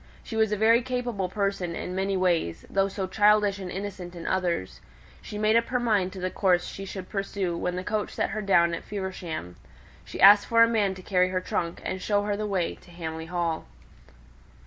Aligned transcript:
She 0.23 0.35
was 0.35 0.51
a 0.51 0.57
very 0.57 0.81
capable 0.81 1.29
person 1.29 1.75
in 1.75 1.93
many 1.93 2.17
ways, 2.17 2.65
though 2.71 2.87
so 2.87 3.05
childish 3.05 3.59
and 3.59 3.69
innocent 3.69 4.15
in 4.15 4.25
others. 4.25 4.81
She 5.21 5.37
made 5.37 5.55
up 5.55 5.67
her 5.67 5.79
mind 5.79 6.11
to 6.13 6.19
the 6.19 6.31
course 6.31 6.65
she 6.65 6.85
should 6.85 7.07
pursue 7.07 7.55
when 7.55 7.75
the 7.75 7.83
coach 7.83 8.15
set 8.15 8.31
her 8.31 8.41
down 8.41 8.73
at 8.73 8.83
Feversham. 8.83 9.57
She 10.03 10.19
asked 10.19 10.47
for 10.47 10.63
a 10.63 10.67
man 10.67 10.95
to 10.95 11.03
carry 11.03 11.29
her 11.29 11.39
trunk, 11.39 11.83
and 11.85 12.01
show 12.01 12.23
her 12.23 12.35
the 12.35 12.47
way 12.47 12.73
to 12.73 12.89
Hamley 12.89 13.27
Hall. 13.27 13.65